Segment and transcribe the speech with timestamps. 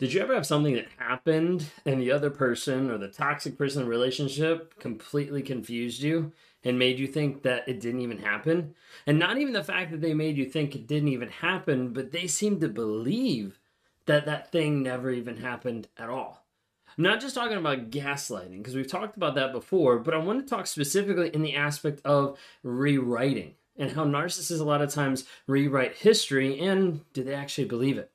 [0.00, 3.82] Did you ever have something that happened and the other person or the toxic person
[3.82, 6.32] in the relationship completely confused you
[6.64, 8.74] and made you think that it didn't even happen?
[9.06, 12.12] And not even the fact that they made you think it didn't even happen, but
[12.12, 13.58] they seemed to believe
[14.06, 16.46] that that thing never even happened at all.
[16.96, 20.40] I'm not just talking about gaslighting, because we've talked about that before, but I want
[20.40, 25.26] to talk specifically in the aspect of rewriting and how narcissists a lot of times
[25.46, 28.10] rewrite history and do they actually believe it?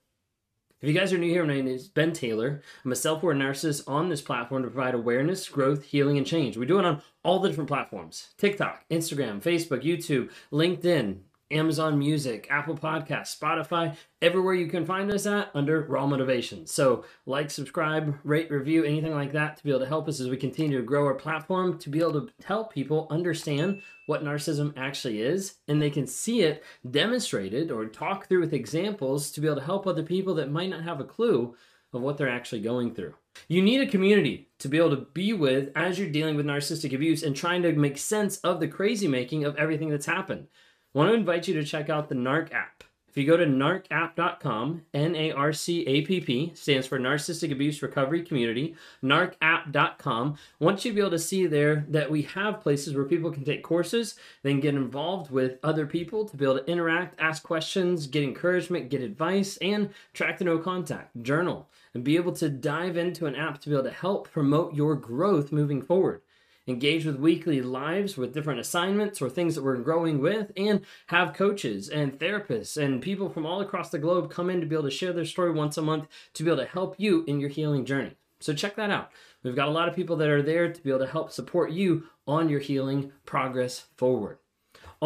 [0.85, 2.61] If you guys are new here, my name is Ben Taylor.
[2.83, 6.57] I'm a self aware narcissist on this platform to provide awareness, growth, healing, and change.
[6.57, 11.21] We do it on all the different platforms TikTok, Instagram, Facebook, YouTube, LinkedIn,
[11.55, 16.67] Amazon Music, Apple Podcasts, Spotify, everywhere you can find us at under Raw Motivation.
[16.67, 20.29] So, like, subscribe, rate, review, anything like that to be able to help us as
[20.29, 24.73] we continue to grow our platform, to be able to help people understand what narcissism
[24.77, 29.47] actually is, and they can see it demonstrated or talk through with examples to be
[29.47, 31.55] able to help other people that might not have a clue
[31.93, 33.13] of what they're actually going through.
[33.47, 36.93] You need a community to be able to be with as you're dealing with narcissistic
[36.93, 40.47] abuse and trying to make sense of the crazy making of everything that's happened.
[40.95, 42.85] Want to invite you to check out the NARC app.
[43.09, 47.51] If you go to narcapp.com, N A R C A P P, stands for Narcissistic
[47.51, 52.95] Abuse Recovery Community, narcapp.com, Once you be able to see there that we have places
[52.95, 56.71] where people can take courses, then get involved with other people to be able to
[56.71, 62.15] interact, ask questions, get encouragement, get advice, and track the no contact, journal, and be
[62.15, 65.81] able to dive into an app to be able to help promote your growth moving
[65.81, 66.21] forward
[66.67, 71.33] engage with weekly lives with different assignments or things that we're growing with, and have
[71.33, 74.83] coaches and therapists and people from all across the globe come in to be able
[74.83, 77.49] to share their story once a month to be able to help you in your
[77.49, 78.15] healing journey.
[78.39, 79.11] So check that out.
[79.43, 81.71] We've got a lot of people that are there to be able to help support
[81.71, 84.39] you on your healing progress forward.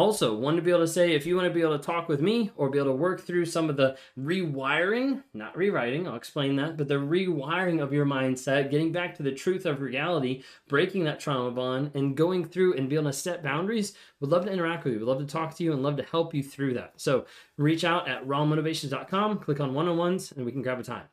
[0.00, 2.08] Also, want to be able to say if you want to be able to talk
[2.08, 6.16] with me or be able to work through some of the rewiring, not rewriting, I'll
[6.16, 10.42] explain that, but the rewiring of your mindset, getting back to the truth of reality,
[10.68, 14.46] breaking that trauma bond, and going through and be able to set boundaries, would love
[14.46, 15.00] to interact with you.
[15.00, 16.94] Would love to talk to you and love to help you through that.
[16.96, 17.26] So
[17.58, 21.08] reach out at rawmotivations.com, click on one on ones, and we can grab a time.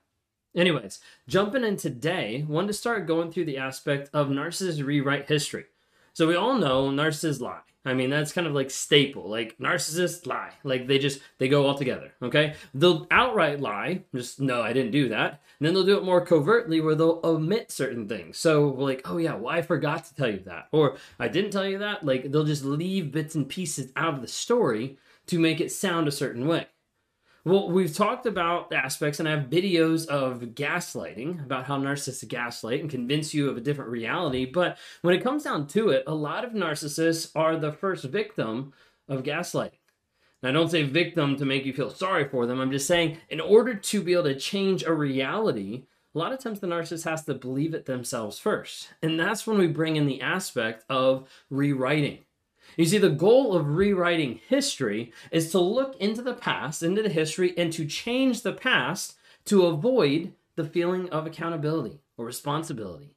[0.56, 5.66] Anyways, jumping in today, want to start going through the aspect of narcissist rewrite history.
[6.18, 7.60] So we all know narcissists lie.
[7.86, 9.30] I mean, that's kind of like staple.
[9.30, 10.50] Like narcissists lie.
[10.64, 12.12] Like they just they go all together.
[12.24, 14.02] Okay, they'll outright lie.
[14.16, 15.44] Just no, I didn't do that.
[15.60, 18.40] And then they'll do it more covertly, where they'll omit certain things.
[18.40, 21.68] So like, oh yeah, well I forgot to tell you that, or I didn't tell
[21.68, 22.04] you that.
[22.04, 26.08] Like they'll just leave bits and pieces out of the story to make it sound
[26.08, 26.66] a certain way.
[27.48, 32.82] Well, we've talked about aspects, and I have videos of gaslighting about how narcissists gaslight
[32.82, 34.46] and convince you of a different reality.
[34.46, 38.74] But when it comes down to it, a lot of narcissists are the first victim
[39.08, 39.80] of gaslighting.
[40.42, 42.60] And I don't say victim to make you feel sorry for them.
[42.60, 46.40] I'm just saying, in order to be able to change a reality, a lot of
[46.40, 48.90] times the narcissist has to believe it themselves first.
[49.02, 52.26] And that's when we bring in the aspect of rewriting.
[52.78, 57.10] You see, the goal of rewriting history is to look into the past, into the
[57.10, 59.16] history, and to change the past
[59.46, 63.16] to avoid the feeling of accountability or responsibility.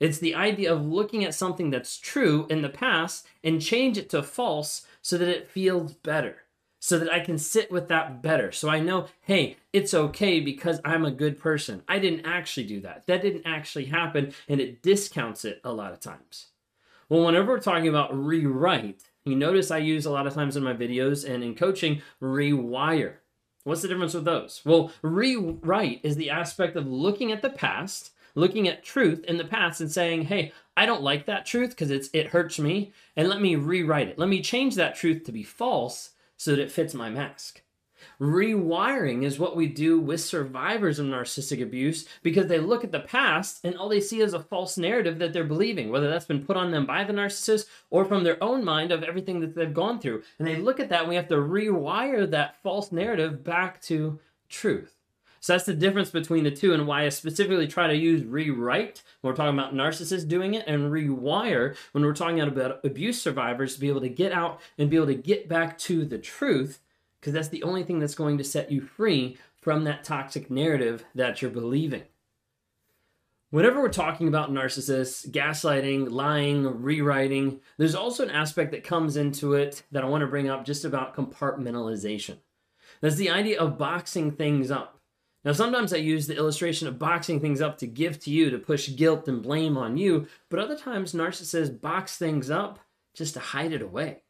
[0.00, 4.08] It's the idea of looking at something that's true in the past and change it
[4.10, 6.38] to false so that it feels better,
[6.80, 8.52] so that I can sit with that better.
[8.52, 11.82] So I know, hey, it's okay because I'm a good person.
[11.86, 13.06] I didn't actually do that.
[13.06, 16.46] That didn't actually happen, and it discounts it a lot of times.
[17.08, 20.62] Well, whenever we're talking about rewrite, you notice I use a lot of times in
[20.62, 23.16] my videos and in coaching rewire.
[23.64, 24.60] What's the difference with those?
[24.64, 29.44] Well, rewrite is the aspect of looking at the past, looking at truth in the
[29.44, 33.28] past and saying, "Hey, I don't like that truth because it's it hurts me, and
[33.28, 34.18] let me rewrite it.
[34.18, 37.62] Let me change that truth to be false so that it fits my mask."
[38.20, 43.00] Rewiring is what we do with survivors of narcissistic abuse because they look at the
[43.00, 46.44] past and all they see is a false narrative that they're believing, whether that's been
[46.44, 49.74] put on them by the narcissist or from their own mind of everything that they've
[49.74, 50.22] gone through.
[50.38, 54.18] And they look at that and we have to rewire that false narrative back to
[54.48, 54.94] truth.
[55.44, 59.02] So that's the difference between the two and why I specifically try to use rewrite
[59.20, 63.74] when we're talking about narcissists doing it and rewire when we're talking about abuse survivors
[63.74, 66.80] to be able to get out and be able to get back to the truth
[67.24, 71.06] because that's the only thing that's going to set you free from that toxic narrative
[71.14, 72.02] that you're believing.
[73.48, 79.54] Whenever we're talking about narcissists, gaslighting, lying, rewriting, there's also an aspect that comes into
[79.54, 82.36] it that I want to bring up just about compartmentalization.
[83.00, 85.00] That's the idea of boxing things up.
[85.46, 88.58] Now, sometimes I use the illustration of boxing things up to give to you, to
[88.58, 92.80] push guilt and blame on you, but other times narcissists box things up
[93.14, 94.24] just to hide it away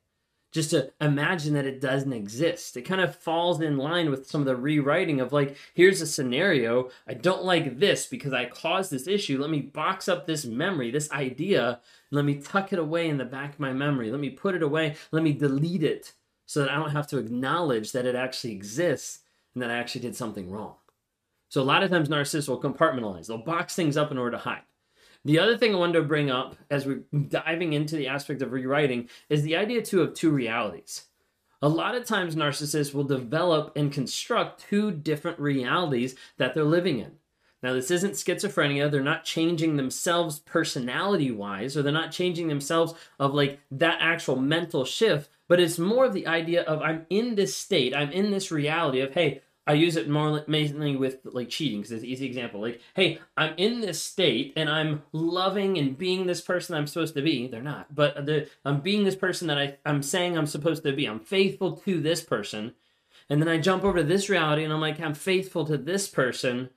[0.54, 2.76] just to imagine that it doesn't exist.
[2.76, 6.06] It kind of falls in line with some of the rewriting of like, here's a
[6.06, 6.90] scenario.
[7.08, 9.40] I don't like this because I caused this issue.
[9.40, 11.80] Let me box up this memory, this idea.
[12.12, 14.12] Let me tuck it away in the back of my memory.
[14.12, 14.94] Let me put it away.
[15.10, 16.12] Let me delete it
[16.46, 19.22] so that I don't have to acknowledge that it actually exists
[19.54, 20.76] and that I actually did something wrong.
[21.48, 23.26] So a lot of times narcissists will compartmentalize.
[23.26, 24.62] They'll box things up in order to hide.
[25.24, 28.52] The other thing I wanted to bring up as we're diving into the aspect of
[28.52, 31.06] rewriting is the idea too of two realities.
[31.62, 36.98] A lot of times narcissists will develop and construct two different realities that they're living
[36.98, 37.12] in.
[37.62, 38.90] Now, this isn't schizophrenia.
[38.90, 44.36] They're not changing themselves personality wise, or they're not changing themselves of like that actual
[44.36, 48.30] mental shift, but it's more of the idea of I'm in this state, I'm in
[48.30, 52.08] this reality of, hey, I use it more mainly with like cheating because it's an
[52.08, 52.60] easy example.
[52.60, 57.14] Like, hey, I'm in this state and I'm loving and being this person I'm supposed
[57.14, 57.46] to be.
[57.46, 60.92] They're not, but the, I'm being this person that I, I'm saying I'm supposed to
[60.92, 61.06] be.
[61.06, 62.74] I'm faithful to this person.
[63.30, 66.08] And then I jump over to this reality and I'm like, I'm faithful to this
[66.08, 66.68] person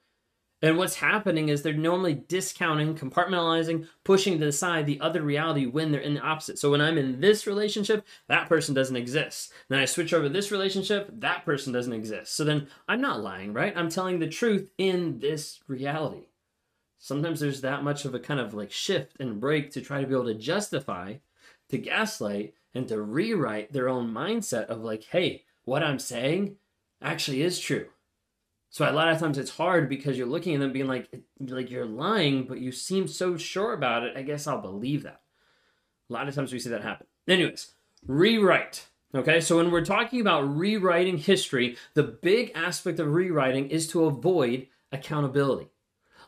[0.62, 5.68] and what's happening is they're normally discounting, compartmentalizing, pushing to the side the other reality
[5.68, 6.58] when they're in the opposite.
[6.58, 9.52] So when I'm in this relationship, that person doesn't exist.
[9.70, 12.36] Then I switch over this relationship, that person doesn't exist.
[12.36, 13.74] So then I'm not lying, right?
[13.76, 16.30] I'm telling the truth in this reality.
[16.98, 20.08] Sometimes there's that much of a kind of like shift and break to try to
[20.08, 21.16] be able to justify,
[21.70, 26.56] to gaslight, and to rewrite their own mindset of like, hey, what I'm saying
[27.00, 27.88] actually is true
[28.70, 31.10] so a lot of times it's hard because you're looking at them being like,
[31.40, 34.18] like you're lying, but you seem so sure about it.
[34.18, 35.22] I guess I'll believe that.
[36.10, 37.08] A lot of times we see that happen.
[37.28, 37.74] Anyways,
[38.06, 38.88] rewrite.
[39.16, 44.06] Okay, so when we're talking about rewriting history, the big aspect of rewriting is to
[44.06, 45.70] avoid accountability.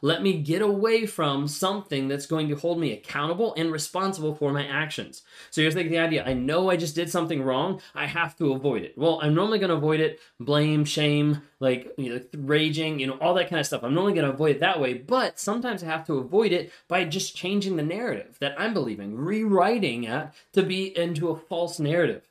[0.02, 4.52] Let me get away from something that's going to hold me accountable and responsible for
[4.52, 5.24] my actions.
[5.50, 8.54] So you're thinking the idea, I know I just did something wrong, I have to
[8.54, 8.98] avoid it.
[8.98, 13.18] Well, I'm normally going to avoid it, blame, shame, like you know, raging, you know,
[13.20, 13.84] all that kind of stuff.
[13.84, 16.72] I'm normally going to avoid it that way, but sometimes I have to avoid it
[16.88, 21.80] by just changing the narrative that I'm believing, rewriting it to be into a false
[21.80, 22.24] narrative.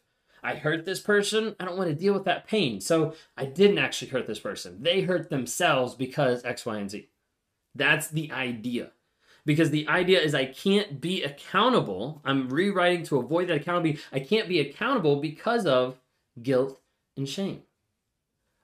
[0.43, 1.57] I hurt this person.
[1.59, 2.81] I don't want to deal with that pain.
[2.81, 4.83] So I didn't actually hurt this person.
[4.83, 7.09] They hurt themselves because X, Y, and Z.
[7.79, 8.91] That's the idea.
[9.47, 12.21] Because the idea is I can't be accountable.
[12.25, 14.01] I'm rewriting to avoid that accountability.
[14.13, 15.99] I can't be accountable because of
[16.43, 16.79] guilt
[17.17, 17.63] and shame.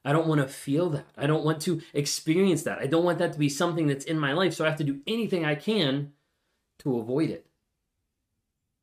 [0.05, 1.07] I don't want to feel that.
[1.17, 2.81] I don't want to experience that.
[2.81, 4.53] I don't want that to be something that's in my life.
[4.53, 6.13] So I have to do anything I can
[6.81, 7.47] to avoid it.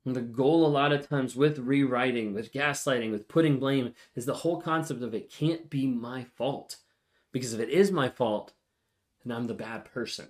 [0.03, 4.25] And the goal, a lot of times, with rewriting, with gaslighting, with putting blame, is
[4.25, 6.77] the whole concept of it can't be my fault.
[7.31, 8.53] Because if it is my fault,
[9.23, 10.27] and I'm the bad person.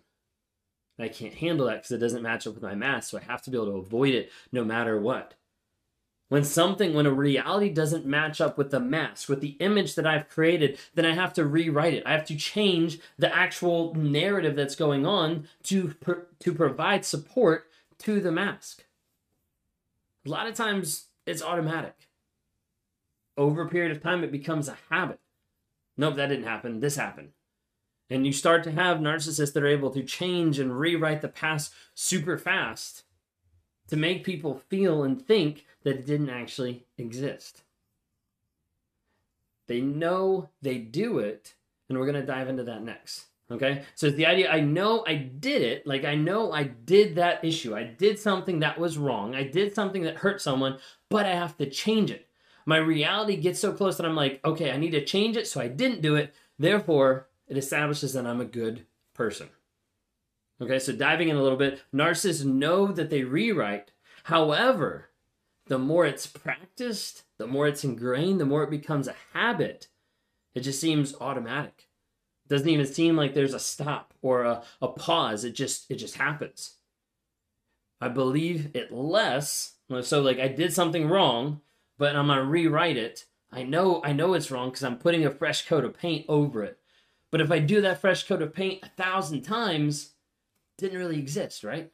[0.99, 3.41] I can't handle that because it doesn't match up with my mask, so I have
[3.43, 5.33] to be able to avoid it no matter what.
[6.29, 10.07] When something, when a reality doesn't match up with the mask, with the image that
[10.07, 12.03] I've created, then I have to rewrite it.
[12.05, 15.93] I have to change the actual narrative that's going on to,
[16.39, 17.67] to provide support
[17.99, 18.85] to the mask.
[20.25, 22.07] A lot of times it's automatic.
[23.35, 25.19] Over a period of time, it becomes a habit.
[25.97, 26.79] Nope, that didn't happen.
[26.79, 27.29] This happened.
[28.11, 31.73] And you start to have narcissists that are able to change and rewrite the past
[31.95, 33.03] super fast
[33.87, 37.63] to make people feel and think that it didn't actually exist.
[39.67, 41.55] They know they do it,
[41.87, 43.27] and we're going to dive into that next.
[43.49, 43.83] Okay?
[43.95, 47.45] So it's the idea I know I did it, like I know I did that
[47.45, 47.73] issue.
[47.73, 49.35] I did something that was wrong.
[49.35, 52.27] I did something that hurt someone, but I have to change it.
[52.65, 55.61] My reality gets so close that I'm like, okay, I need to change it, so
[55.61, 56.35] I didn't do it.
[56.59, 59.49] Therefore, it establishes that I'm a good person.
[60.61, 63.91] Okay, so diving in a little bit, narcissists know that they rewrite.
[64.23, 65.09] However,
[65.67, 69.89] the more it's practiced, the more it's ingrained, the more it becomes a habit.
[70.55, 71.89] It just seems automatic.
[72.45, 75.43] It doesn't even seem like there's a stop or a, a pause.
[75.43, 76.75] It just it just happens.
[77.99, 79.73] I believe it less.
[80.03, 81.59] So like I did something wrong,
[81.97, 83.25] but I'm gonna rewrite it.
[83.51, 86.63] I know I know it's wrong because I'm putting a fresh coat of paint over
[86.63, 86.77] it.
[87.31, 90.13] But if I do that fresh coat of paint a thousand times,
[90.77, 91.91] it didn't really exist, right?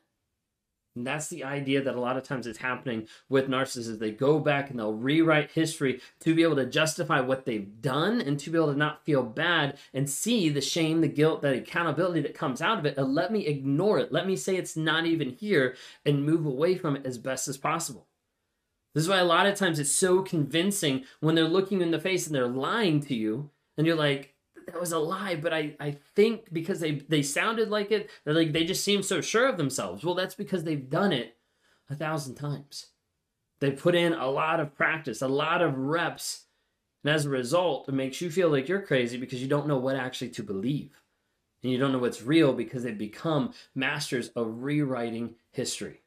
[0.95, 3.99] And that's the idea that a lot of times is happening with narcissists.
[3.99, 8.19] They go back and they'll rewrite history to be able to justify what they've done
[8.19, 11.59] and to be able to not feel bad and see the shame, the guilt, the
[11.59, 12.97] accountability that comes out of it.
[12.97, 14.11] And let me ignore it.
[14.11, 17.59] Let me say it's not even here and move away from it as best as
[17.59, 18.07] possible.
[18.95, 21.99] This is why a lot of times it's so convincing when they're looking in the
[21.99, 24.33] face and they're lying to you, and you're like,
[24.67, 28.51] that was a lie, but I, I think because they they sounded like it, like
[28.51, 30.03] they just seem so sure of themselves.
[30.03, 31.37] Well, that's because they've done it
[31.89, 32.87] a thousand times.
[33.59, 36.43] They put in a lot of practice, a lot of reps.
[37.03, 39.77] And as a result, it makes you feel like you're crazy because you don't know
[39.77, 41.01] what actually to believe.
[41.63, 46.01] And you don't know what's real because they've become masters of rewriting history.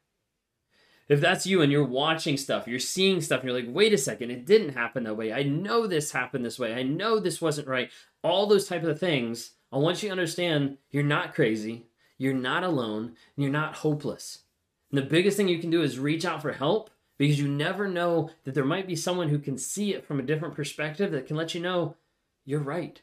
[1.11, 3.97] If that's you and you're watching stuff, you're seeing stuff, and you're like, wait a
[3.97, 5.33] second, it didn't happen that way.
[5.33, 6.73] I know this happened this way.
[6.73, 7.91] I know this wasn't right.
[8.23, 9.51] All those type of things.
[9.73, 11.87] I want you to understand you're not crazy,
[12.17, 13.03] you're not alone,
[13.35, 14.43] and you're not hopeless.
[14.89, 17.89] And the biggest thing you can do is reach out for help because you never
[17.89, 21.27] know that there might be someone who can see it from a different perspective that
[21.27, 21.97] can let you know
[22.45, 23.01] you're right.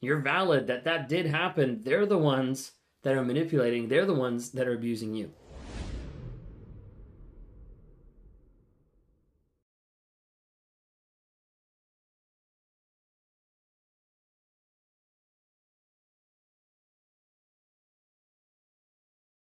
[0.00, 1.80] You're valid, that that did happen.
[1.82, 2.70] They're the ones
[3.02, 5.32] that are manipulating, they're the ones that are abusing you.